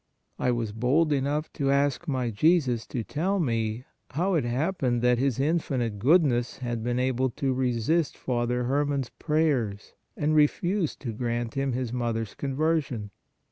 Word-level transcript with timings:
I 0.39 0.49
was 0.49 0.71
bold 0.71 1.13
enough 1.13 1.53
to 1.53 1.69
ask 1.69 2.07
my 2.07 2.31
Jesus 2.31 2.87
to 2.87 3.03
tell 3.03 3.39
me, 3.39 3.85
how 4.09 4.33
it 4.33 4.45
happened 4.45 5.03
that 5.03 5.19
His 5.19 5.39
infinite 5.39 5.99
Good 5.99 6.23
ness 6.25 6.57
had 6.57 6.83
been 6.83 6.97
able 6.97 7.29
to 7.29 7.53
resist 7.53 8.17
Father 8.17 8.63
Herman 8.63 9.01
s 9.03 9.11
pray 9.19 9.51
ers 9.51 9.93
and 10.17 10.33
refuse 10.33 10.95
to 10.95 11.13
grant 11.13 11.53
him 11.53 11.73
his 11.73 11.93
mother 11.93 12.23
s 12.23 12.33
conversion. 12.33 13.11